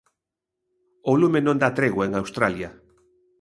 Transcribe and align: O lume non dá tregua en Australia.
O 1.11 1.13
lume 1.21 1.39
non 1.43 1.59
dá 1.61 1.69
tregua 1.79 2.03
en 2.05 2.13
Australia. 2.15 2.69